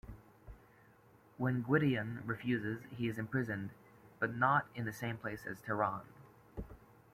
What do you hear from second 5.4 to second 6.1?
as Taran.